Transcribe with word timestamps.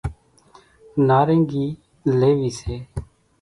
نارينگي 1.07 1.65
ليوي 2.19 2.49
سي، 2.59 2.75